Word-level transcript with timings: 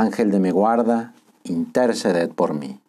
Ángel 0.00 0.30
de 0.30 0.40
mi 0.40 0.50
guarda, 0.50 1.14
interceded 1.44 2.30
por 2.30 2.52
mí. 2.52 2.80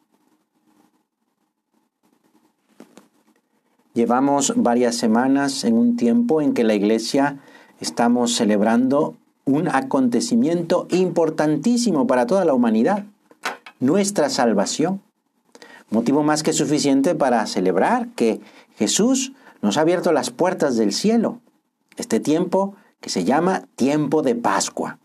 Llevamos 3.94 4.54
varias 4.58 4.96
semanas 4.96 5.64
en 5.64 5.78
un 5.78 5.96
tiempo 5.96 6.42
en 6.42 6.54
que 6.54 6.64
la 6.64 6.76
Iglesia 6.76 7.40
estamos 7.80 8.36
celebrando 8.36 9.16
un 9.46 9.70
acontecimiento 9.70 10.88
importantísimo 10.92 12.06
para 12.06 12.28
toda 12.28 12.44
la 12.44 12.54
humanidad, 12.54 13.06
nuestra 13.80 14.30
salvación. 14.30 15.02
Motivo 15.90 16.24
más 16.24 16.44
que 16.44 16.52
suficiente 16.52 17.16
para 17.16 17.46
celebrar 17.48 18.10
que 18.10 18.42
Jesús 18.76 19.32
nos 19.62 19.78
ha 19.78 19.82
abierto 19.82 20.12
las 20.12 20.30
puertas 20.30 20.76
del 20.76 20.92
cielo. 20.92 21.40
Este 21.96 22.20
tiempo 22.20 22.76
que 23.00 23.10
se 23.10 23.24
llama 23.24 23.64
tiempo 23.78 24.22
de 24.22 24.36
Pascua. 24.36 25.00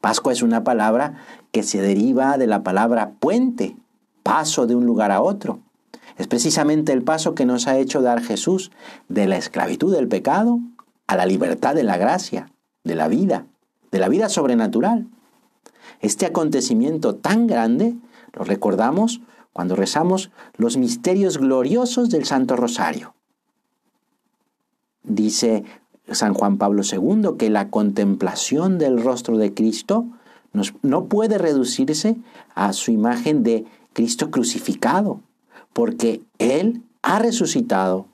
Pascua 0.00 0.32
es 0.32 0.42
una 0.42 0.64
palabra 0.64 1.14
que 1.52 1.62
se 1.62 1.80
deriva 1.80 2.38
de 2.38 2.46
la 2.46 2.62
palabra 2.62 3.12
puente, 3.18 3.76
paso 4.22 4.66
de 4.66 4.74
un 4.74 4.86
lugar 4.86 5.10
a 5.10 5.22
otro. 5.22 5.60
Es 6.16 6.26
precisamente 6.26 6.92
el 6.92 7.02
paso 7.02 7.34
que 7.34 7.46
nos 7.46 7.66
ha 7.66 7.78
hecho 7.78 8.02
dar 8.02 8.22
Jesús 8.22 8.70
de 9.08 9.26
la 9.26 9.36
esclavitud 9.36 9.94
del 9.94 10.08
pecado 10.08 10.60
a 11.06 11.16
la 11.16 11.26
libertad 11.26 11.74
de 11.74 11.84
la 11.84 11.96
gracia, 11.96 12.50
de 12.84 12.94
la 12.94 13.08
vida, 13.08 13.46
de 13.90 13.98
la 13.98 14.08
vida 14.08 14.28
sobrenatural. 14.28 15.06
Este 16.00 16.26
acontecimiento 16.26 17.14
tan 17.14 17.46
grande 17.46 17.94
lo 18.32 18.44
recordamos 18.44 19.20
cuando 19.52 19.76
rezamos 19.76 20.30
los 20.56 20.76
misterios 20.76 21.38
gloriosos 21.38 22.10
del 22.10 22.24
Santo 22.24 22.56
Rosario. 22.56 23.14
Dice 25.02 25.64
San 26.12 26.34
Juan 26.34 26.58
Pablo 26.58 26.82
II 26.82 27.36
que 27.38 27.50
la 27.50 27.70
contemplación 27.70 28.78
del 28.78 29.02
rostro 29.02 29.38
de 29.38 29.54
Cristo 29.54 30.06
no 30.82 31.04
puede 31.06 31.38
reducirse 31.38 32.16
a 32.54 32.72
su 32.72 32.90
imagen 32.90 33.42
de 33.42 33.66
Cristo 33.92 34.30
crucificado, 34.30 35.20
porque 35.72 36.22
Él 36.38 36.82
ha 37.02 37.18
resucitado. 37.18 38.06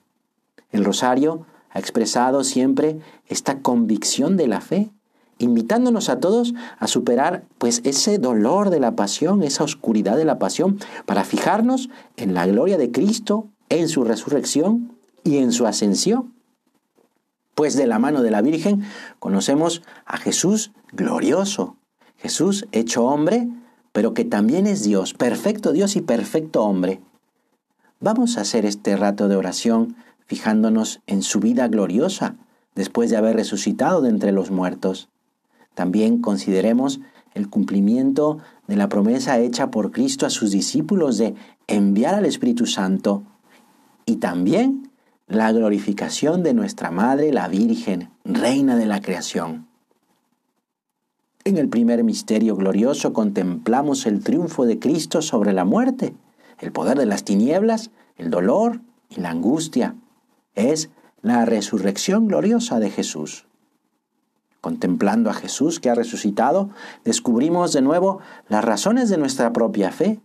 El 0.70 0.84
rosario 0.84 1.46
ha 1.70 1.78
expresado 1.78 2.44
siempre 2.44 2.98
esta 3.28 3.60
convicción 3.60 4.36
de 4.36 4.46
la 4.46 4.60
fe, 4.60 4.90
invitándonos 5.38 6.08
a 6.08 6.20
todos 6.20 6.54
a 6.78 6.86
superar 6.86 7.44
pues 7.58 7.80
ese 7.84 8.18
dolor 8.18 8.70
de 8.70 8.80
la 8.80 8.94
pasión, 8.94 9.42
esa 9.42 9.64
oscuridad 9.64 10.16
de 10.16 10.24
la 10.24 10.38
pasión, 10.38 10.78
para 11.06 11.24
fijarnos 11.24 11.88
en 12.16 12.34
la 12.34 12.46
gloria 12.46 12.78
de 12.78 12.90
Cristo, 12.90 13.48
en 13.68 13.88
su 13.88 14.04
resurrección 14.04 14.92
y 15.24 15.38
en 15.38 15.52
su 15.52 15.66
ascensión. 15.66 16.32
Pues 17.62 17.76
de 17.76 17.86
la 17.86 18.00
mano 18.00 18.24
de 18.24 18.32
la 18.32 18.42
Virgen 18.42 18.82
conocemos 19.20 19.82
a 20.04 20.16
Jesús 20.16 20.72
glorioso, 20.90 21.76
Jesús 22.16 22.66
hecho 22.72 23.04
hombre, 23.04 23.48
pero 23.92 24.14
que 24.14 24.24
también 24.24 24.66
es 24.66 24.82
Dios, 24.82 25.14
perfecto 25.14 25.70
Dios 25.70 25.94
y 25.94 26.00
perfecto 26.00 26.64
hombre. 26.64 27.00
Vamos 28.00 28.36
a 28.36 28.40
hacer 28.40 28.66
este 28.66 28.96
rato 28.96 29.28
de 29.28 29.36
oración 29.36 29.94
fijándonos 30.26 31.02
en 31.06 31.22
su 31.22 31.38
vida 31.38 31.68
gloriosa 31.68 32.34
después 32.74 33.10
de 33.10 33.16
haber 33.16 33.36
resucitado 33.36 34.02
de 34.02 34.08
entre 34.08 34.32
los 34.32 34.50
muertos. 34.50 35.08
También 35.74 36.20
consideremos 36.20 36.98
el 37.32 37.48
cumplimiento 37.48 38.38
de 38.66 38.74
la 38.74 38.88
promesa 38.88 39.38
hecha 39.38 39.70
por 39.70 39.92
Cristo 39.92 40.26
a 40.26 40.30
sus 40.30 40.50
discípulos 40.50 41.16
de 41.16 41.36
enviar 41.68 42.16
al 42.16 42.26
Espíritu 42.26 42.66
Santo 42.66 43.22
y 44.04 44.16
también 44.16 44.90
la 45.26 45.52
glorificación 45.52 46.42
de 46.42 46.54
nuestra 46.54 46.90
Madre, 46.90 47.32
la 47.32 47.48
Virgen, 47.48 48.10
Reina 48.24 48.76
de 48.76 48.86
la 48.86 49.00
creación. 49.00 49.66
En 51.44 51.58
el 51.58 51.68
primer 51.68 52.04
misterio 52.04 52.54
glorioso 52.54 53.12
contemplamos 53.12 54.06
el 54.06 54.22
triunfo 54.22 54.64
de 54.64 54.78
Cristo 54.78 55.22
sobre 55.22 55.52
la 55.52 55.64
muerte, 55.64 56.14
el 56.60 56.70
poder 56.70 56.98
de 56.98 57.06
las 57.06 57.24
tinieblas, 57.24 57.90
el 58.16 58.30
dolor 58.30 58.80
y 59.08 59.20
la 59.20 59.30
angustia. 59.30 59.96
Es 60.54 60.90
la 61.20 61.44
resurrección 61.44 62.28
gloriosa 62.28 62.78
de 62.78 62.90
Jesús. 62.90 63.46
Contemplando 64.60 65.30
a 65.30 65.34
Jesús 65.34 65.80
que 65.80 65.90
ha 65.90 65.94
resucitado, 65.96 66.70
descubrimos 67.04 67.72
de 67.72 67.82
nuevo 67.82 68.20
las 68.48 68.64
razones 68.64 69.08
de 69.08 69.18
nuestra 69.18 69.52
propia 69.52 69.90
fe 69.90 70.20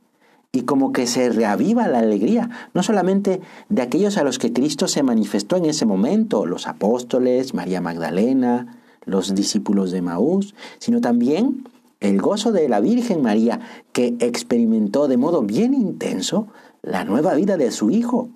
y 0.52 0.62
como 0.62 0.91
que 0.91 1.08
se 1.08 1.30
reaviva 1.30 1.88
la 1.88 2.00
alegría, 2.00 2.50
no 2.74 2.84
solamente 2.84 3.41
de 3.69 3.81
aquellos 3.81 4.18
a 4.18 4.24
los 4.24 4.40
que 4.40 4.53
Cristo 4.53 4.88
se 4.88 5.03
manifestó 5.03 5.58
en 5.58 5.66
ese 5.66 5.85
momento, 5.85 6.46
los 6.46 6.68
apóstoles, 6.68 7.53
María 7.53 7.81
Magdalena, 7.81 8.78
los 9.06 9.36
discípulos 9.36 9.91
de 9.91 10.02
Maús, 10.02 10.56
sino 10.80 11.02
también 11.02 11.63
el 12.00 12.22
gozo 12.22 12.52
de 12.52 12.69
la 12.69 12.80
Virgen 12.80 13.22
María, 13.22 13.59
que 13.91 14.16
experimentó 14.19 15.07
de 15.07 15.18
modo 15.18 15.41
bien 15.41 15.74
intenso 15.74 16.47
la 16.81 17.03
nueva 17.03 17.34
vida 17.34 17.57
de 17.57 17.72
su 17.72 17.90
Hijo. 17.90 18.30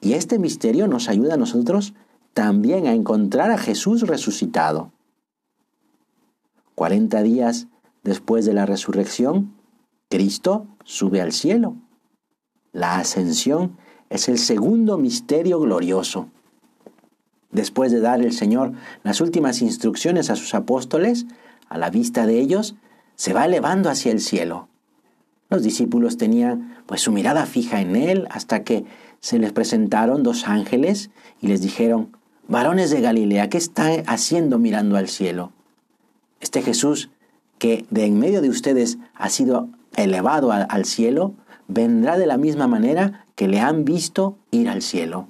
Y 0.00 0.12
este 0.12 0.38
misterio 0.38 0.86
nos 0.86 1.08
ayuda 1.08 1.34
a 1.34 1.38
nosotros 1.38 1.94
también 2.34 2.86
a 2.86 2.92
encontrar 2.92 3.50
a 3.50 3.58
Jesús 3.58 4.06
resucitado. 4.06 4.92
Cuarenta 6.74 7.22
días 7.22 7.66
después 8.04 8.44
de 8.44 8.54
la 8.54 8.66
resurrección, 8.66 9.57
Cristo 10.08 10.66
sube 10.84 11.20
al 11.20 11.32
cielo. 11.32 11.76
La 12.72 12.98
ascensión 12.98 13.76
es 14.10 14.28
el 14.28 14.38
segundo 14.38 14.98
misterio 14.98 15.60
glorioso. 15.60 16.28
Después 17.50 17.92
de 17.92 18.00
dar 18.00 18.20
el 18.20 18.32
Señor 18.32 18.72
las 19.02 19.20
últimas 19.20 19.62
instrucciones 19.62 20.30
a 20.30 20.36
sus 20.36 20.54
apóstoles, 20.54 21.26
a 21.68 21.78
la 21.78 21.90
vista 21.90 22.26
de 22.26 22.38
ellos, 22.40 22.74
se 23.16 23.32
va 23.32 23.44
elevando 23.44 23.90
hacia 23.90 24.12
el 24.12 24.20
cielo. 24.20 24.68
Los 25.50 25.62
discípulos 25.62 26.16
tenían 26.16 26.76
pues 26.86 27.00
su 27.00 27.12
mirada 27.12 27.46
fija 27.46 27.80
en 27.80 27.96
él 27.96 28.28
hasta 28.30 28.64
que 28.64 28.84
se 29.20 29.38
les 29.38 29.52
presentaron 29.52 30.22
dos 30.22 30.46
ángeles 30.46 31.10
y 31.40 31.48
les 31.48 31.60
dijeron, 31.60 32.16
varones 32.46 32.90
de 32.90 33.00
Galilea, 33.00 33.48
¿qué 33.48 33.58
están 33.58 34.04
haciendo 34.06 34.58
mirando 34.58 34.96
al 34.96 35.08
cielo? 35.08 35.52
Este 36.40 36.62
Jesús 36.62 37.10
que 37.58 37.86
de 37.90 38.04
en 38.04 38.18
medio 38.18 38.40
de 38.40 38.50
ustedes 38.50 38.98
ha 39.14 39.28
sido 39.30 39.68
elevado 39.96 40.52
al 40.52 40.84
cielo, 40.84 41.34
vendrá 41.68 42.18
de 42.18 42.26
la 42.26 42.36
misma 42.36 42.66
manera 42.66 43.26
que 43.34 43.48
le 43.48 43.60
han 43.60 43.84
visto 43.84 44.38
ir 44.50 44.68
al 44.68 44.82
cielo. 44.82 45.28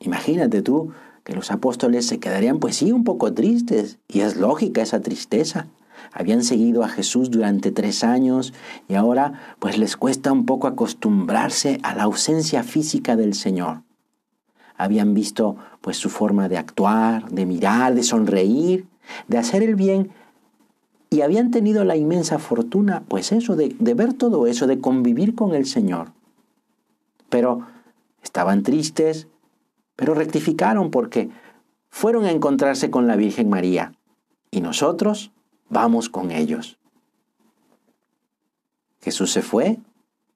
Imagínate 0.00 0.62
tú 0.62 0.92
que 1.24 1.34
los 1.34 1.50
apóstoles 1.50 2.06
se 2.06 2.18
quedarían 2.18 2.58
pues 2.58 2.76
sí 2.76 2.90
un 2.90 3.04
poco 3.04 3.32
tristes, 3.34 3.98
y 4.08 4.20
es 4.20 4.36
lógica 4.36 4.82
esa 4.82 5.00
tristeza. 5.00 5.68
Habían 6.12 6.42
seguido 6.42 6.82
a 6.82 6.88
Jesús 6.88 7.30
durante 7.30 7.70
tres 7.70 8.02
años 8.02 8.54
y 8.88 8.94
ahora 8.94 9.54
pues 9.58 9.78
les 9.78 9.96
cuesta 9.96 10.32
un 10.32 10.46
poco 10.46 10.66
acostumbrarse 10.66 11.78
a 11.82 11.94
la 11.94 12.04
ausencia 12.04 12.62
física 12.62 13.16
del 13.16 13.34
Señor. 13.34 13.82
Habían 14.76 15.12
visto 15.12 15.56
pues 15.82 15.98
su 15.98 16.08
forma 16.08 16.48
de 16.48 16.56
actuar, 16.56 17.30
de 17.30 17.44
mirar, 17.44 17.94
de 17.94 18.02
sonreír, 18.02 18.86
de 19.28 19.36
hacer 19.36 19.62
el 19.62 19.74
bien 19.74 20.10
y 21.10 21.22
habían 21.22 21.50
tenido 21.50 21.84
la 21.84 21.96
inmensa 21.96 22.38
fortuna, 22.38 23.02
pues 23.08 23.32
eso, 23.32 23.56
de, 23.56 23.74
ver 23.80 24.14
todo 24.14 24.46
eso, 24.46 24.68
de 24.68 24.80
convivir 24.80 25.34
con 25.34 25.54
el 25.54 25.66
Señor. 25.66 26.12
Pero 27.28 27.66
estaban 28.22 28.62
tristes, 28.62 29.26
pero 29.96 30.14
rectificaron 30.14 30.92
porque 30.92 31.28
fueron 31.88 32.24
a 32.24 32.30
encontrarse 32.30 32.90
con 32.90 33.08
la 33.08 33.16
Virgen 33.16 33.50
María 33.50 33.92
y 34.52 34.60
nosotros 34.60 35.32
vamos 35.68 36.08
con 36.08 36.30
ellos. 36.30 36.78
Jesús 39.00 39.32
se 39.32 39.42
fue 39.42 39.78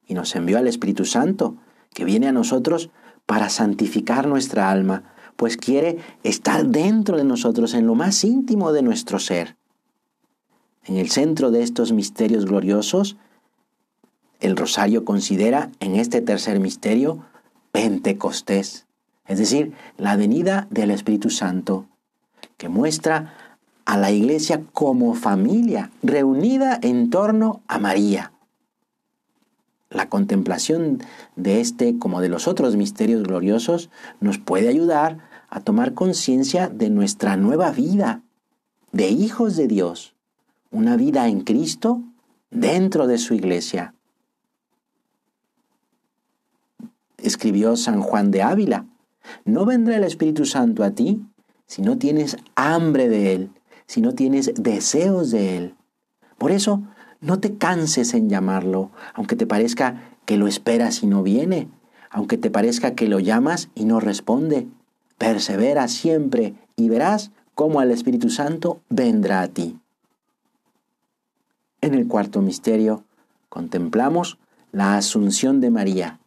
y 0.07 0.15
nos 0.15 0.35
envió 0.35 0.59
al 0.59 0.67
Espíritu 0.67 1.05
Santo, 1.05 1.57
que 1.93 2.05
viene 2.05 2.27
a 2.27 2.33
nosotros 2.33 2.91
para 3.27 3.49
santificar 3.49 4.27
nuestra 4.27 4.71
alma, 4.71 5.15
pues 5.37 5.57
quiere 5.57 5.99
estar 6.25 6.67
dentro 6.67 7.17
de 7.17 7.25
nosotros, 7.25 7.75
en 7.75 7.87
lo 7.87 7.95
más 7.95 8.25
íntimo 8.25 8.73
de 8.73 8.83
nuestro 8.83 9.21
ser. 9.21 9.57
En 10.87 10.97
el 10.97 11.11
centro 11.11 11.51
de 11.51 11.63
estos 11.63 11.93
misterios 11.93 12.45
gloriosos, 12.45 13.17
el 14.41 14.57
rosario 14.57 15.05
considera 15.05 15.71
en 15.81 15.97
este 15.97 16.21
tercer 16.21 16.61
misterio 16.61 17.25
Pentecostés, 17.73 18.87
es 19.27 19.39
decir, 19.39 19.73
la 19.97 20.17
venida 20.17 20.67
del 20.71 20.91
Espíritu 20.91 21.31
Santo, 21.31 21.87
que 22.59 22.69
muestra 22.69 23.35
a 23.87 23.97
la 23.97 24.11
iglesia 24.11 24.63
como 24.73 25.15
familia, 25.15 25.91
reunida 26.03 26.79
en 26.83 27.09
torno 27.09 27.63
a 27.67 27.79
María. 27.79 28.33
La 29.89 30.09
contemplación 30.09 31.03
de 31.37 31.61
este, 31.61 31.99
como 31.99 32.21
de 32.21 32.29
los 32.29 32.47
otros 32.49 32.77
misterios 32.77 33.23
gloriosos, 33.23 33.91
nos 34.21 34.39
puede 34.39 34.69
ayudar 34.69 35.19
a 35.49 35.61
tomar 35.61 35.95
conciencia 35.95 36.69
de 36.69 36.91
nuestra 36.91 37.37
nueva 37.37 37.71
vida, 37.71 38.23
de 38.93 39.09
hijos 39.09 39.57
de 39.57 39.69
Dios, 39.69 40.14
una 40.75 40.97
vida 40.97 41.29
en 41.29 41.43
Cristo 41.43 42.03
dentro 42.51 43.07
de 43.07 43.19
su 43.19 43.33
iglesia. 43.35 43.95
Escribió 47.17 47.77
San 47.77 48.03
Juan 48.03 48.33
de 48.33 48.43
Ávila, 48.43 48.85
no 49.45 49.65
vendrá 49.67 49.97
el 49.97 50.05
Espíritu 50.05 50.45
Santo 50.45 50.83
a 50.83 50.91
ti 50.91 51.25
si 51.67 51.81
no 51.81 51.97
tienes 51.97 52.37
hambre 52.57 53.09
de 53.09 53.35
Él, 53.35 53.51
si 53.87 54.01
no 54.01 54.15
tienes 54.15 54.53
deseos 54.57 55.31
de 55.31 55.57
Él. 55.57 55.75
Por 56.39 56.51
eso, 56.51 56.83
no 57.21 57.39
te 57.39 57.55
canses 57.55 58.13
en 58.13 58.29
llamarlo, 58.29 58.91
aunque 59.15 59.37
te 59.37 59.47
parezca 59.47 60.03
que 60.27 60.37
lo 60.37 60.49
esperas 60.49 61.05
y 61.05 61.07
no 61.07 61.23
viene, 61.23 61.69
aunque 62.11 62.37
te 62.37 62.51
parezca 62.51 62.97
que 62.97 63.07
lo 63.07 63.21
llamas 63.21 63.71
y 63.77 63.85
no 63.85 64.01
responde. 64.01 64.67
Persevera 65.19 65.87
siempre 65.87 66.55
y 66.75 66.89
verás 66.89 67.31
cómo 67.55 67.81
el 67.81 67.93
Espíritu 67.93 68.29
Santo 68.29 68.81
vendrá 68.91 69.41
a 69.41 69.49
ti. 69.49 69.79
En 71.85 71.93
el 71.93 72.09
cuarto 72.09 72.41
misterio 72.41 73.05
contemplamos 73.51 74.39
la 74.73 74.97
asunción 74.97 75.61
de 75.61 75.69
María, 75.69 76.19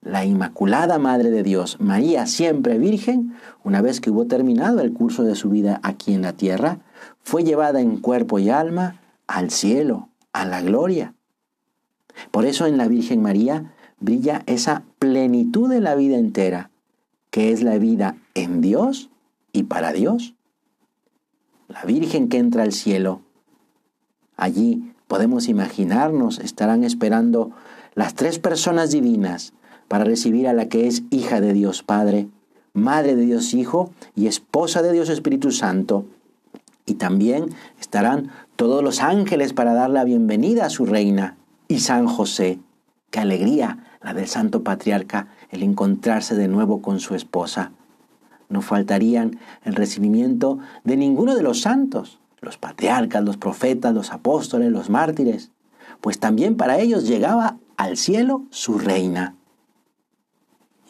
la 0.00 0.24
Inmaculada 0.24 0.98
Madre 0.98 1.30
de 1.30 1.44
Dios, 1.44 1.76
María 1.78 2.26
siempre 2.26 2.76
Virgen, 2.76 3.32
una 3.62 3.82
vez 3.82 4.00
que 4.00 4.10
hubo 4.10 4.26
terminado 4.26 4.80
el 4.80 4.92
curso 4.92 5.22
de 5.22 5.36
su 5.36 5.48
vida 5.48 5.78
aquí 5.84 6.12
en 6.12 6.22
la 6.22 6.32
tierra, 6.32 6.80
fue 7.22 7.44
llevada 7.44 7.80
en 7.80 7.98
cuerpo 7.98 8.40
y 8.40 8.50
alma 8.50 9.00
al 9.28 9.52
cielo, 9.52 10.08
a 10.32 10.44
la 10.44 10.60
gloria. 10.60 11.14
Por 12.32 12.44
eso 12.44 12.66
en 12.66 12.76
la 12.76 12.88
Virgen 12.88 13.22
María 13.22 13.74
brilla 14.00 14.42
esa 14.46 14.82
plenitud 14.98 15.70
de 15.70 15.80
la 15.80 15.94
vida 15.94 16.16
entera, 16.16 16.70
que 17.30 17.52
es 17.52 17.62
la 17.62 17.78
vida 17.78 18.16
en 18.34 18.60
Dios 18.60 19.08
y 19.52 19.62
para 19.62 19.92
Dios. 19.92 20.34
La 21.68 21.84
Virgen 21.84 22.28
que 22.28 22.38
entra 22.38 22.64
al 22.64 22.72
cielo, 22.72 23.20
allí 24.36 24.92
podemos 25.08 25.48
imaginarnos, 25.48 26.38
estarán 26.38 26.84
esperando 26.84 27.50
las 27.94 28.14
tres 28.14 28.38
personas 28.38 28.90
divinas 28.90 29.52
para 29.88 30.04
recibir 30.04 30.48
a 30.48 30.52
la 30.52 30.68
que 30.68 30.86
es 30.86 31.02
hija 31.10 31.40
de 31.40 31.52
Dios 31.52 31.82
Padre, 31.82 32.28
madre 32.72 33.16
de 33.16 33.24
Dios 33.24 33.54
Hijo 33.54 33.90
y 34.14 34.26
esposa 34.26 34.82
de 34.82 34.92
Dios 34.92 35.08
Espíritu 35.08 35.50
Santo. 35.52 36.04
Y 36.84 36.94
también 36.94 37.54
estarán 37.80 38.30
todos 38.56 38.82
los 38.82 39.00
ángeles 39.00 39.52
para 39.52 39.74
dar 39.74 39.90
la 39.90 40.04
bienvenida 40.04 40.66
a 40.66 40.70
su 40.70 40.86
reina. 40.86 41.36
Y 41.68 41.80
San 41.80 42.06
José, 42.06 42.58
qué 43.10 43.20
alegría 43.20 43.84
la 44.02 44.14
del 44.14 44.28
Santo 44.28 44.62
Patriarca 44.62 45.28
el 45.50 45.62
encontrarse 45.62 46.36
de 46.36 46.48
nuevo 46.48 46.82
con 46.82 47.00
su 47.00 47.14
esposa. 47.14 47.72
No 48.48 48.60
faltarían 48.60 49.38
el 49.64 49.74
recibimiento 49.74 50.58
de 50.84 50.96
ninguno 50.96 51.34
de 51.34 51.42
los 51.42 51.62
santos, 51.62 52.20
los 52.40 52.58
patriarcas, 52.58 53.24
los 53.24 53.36
profetas, 53.36 53.94
los 53.94 54.12
apóstoles, 54.12 54.70
los 54.70 54.90
mártires, 54.90 55.50
pues 56.00 56.18
también 56.18 56.56
para 56.56 56.78
ellos 56.78 57.06
llegaba 57.06 57.58
al 57.76 57.96
cielo 57.96 58.44
su 58.50 58.78
reina. 58.78 59.36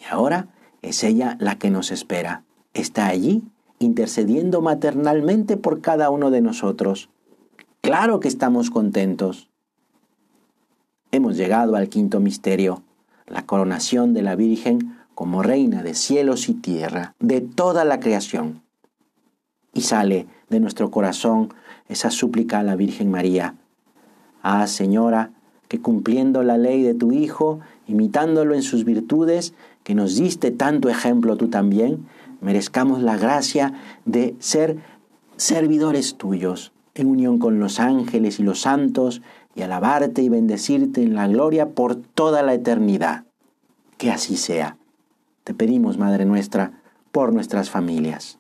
Y 0.00 0.04
ahora 0.12 0.48
es 0.82 1.02
ella 1.04 1.37
la 1.40 1.58
que 1.58 1.70
nos 1.70 1.90
espera. 1.90 2.44
Está 2.75 3.06
allí 3.06 3.43
intercediendo 3.78 4.60
maternalmente 4.60 5.56
por 5.56 5.81
cada 5.81 6.10
uno 6.10 6.31
de 6.31 6.40
nosotros. 6.40 7.10
Claro 7.81 8.20
que 8.20 8.28
estamos 8.28 8.70
contentos. 8.70 9.50
Hemos 11.12 11.37
llegado 11.37 11.76
al 11.76 11.88
quinto 11.88 12.20
misterio, 12.20 12.82
la 13.26 13.46
coronación 13.46 14.12
de 14.12 14.22
la 14.22 14.37
Virgen 14.37 14.96
como 15.14 15.43
reina 15.43 15.82
de 15.82 15.94
cielos 15.94 16.48
y 16.48 16.54
tierra, 16.54 17.14
de 17.20 17.40
toda 17.40 17.84
la 17.84 18.00
creación. 18.00 18.62
Y 19.72 19.82
sale 19.82 20.26
de 20.48 20.60
nuestro 20.60 20.90
corazón 20.90 21.52
esa 21.88 22.10
súplica 22.10 22.60
a 22.60 22.62
la 22.62 22.76
Virgen 22.76 23.10
María. 23.10 23.54
Ah, 24.43 24.66
Señora, 24.66 25.31
que 25.69 25.81
cumpliendo 25.81 26.43
la 26.43 26.58
ley 26.58 26.82
de 26.82 26.94
tu 26.94 27.12
Hijo, 27.12 27.60
imitándolo 27.87 28.54
en 28.54 28.62
sus 28.62 28.84
virtudes, 28.84 29.54
que 29.82 29.94
nos 29.94 30.16
diste 30.16 30.50
tanto 30.50 30.88
ejemplo 30.88 31.37
tú 31.37 31.48
también, 31.48 32.06
merezcamos 32.40 33.02
la 33.02 33.16
gracia 33.16 33.72
de 34.04 34.37
ser 34.38 34.78
servidores 35.37 36.16
tuyos, 36.16 36.72
en 36.94 37.08
unión 37.08 37.38
con 37.38 37.58
los 37.58 37.78
ángeles 37.81 38.40
y 38.40 38.43
los 38.43 38.60
santos, 38.60 39.22
y 39.54 39.62
alabarte 39.62 40.22
y 40.22 40.28
bendecirte 40.28 41.02
en 41.02 41.14
la 41.14 41.28
gloria 41.28 41.70
por 41.70 41.96
toda 41.96 42.43
la 42.43 42.54
eternidad. 42.54 43.25
Que 43.96 44.10
así 44.10 44.37
sea. 44.37 44.76
Te 45.44 45.54
pedimos, 45.54 45.98
Madre 45.98 46.25
nuestra, 46.25 46.72
por 47.10 47.32
nuestras 47.32 47.70
familias. 47.70 48.38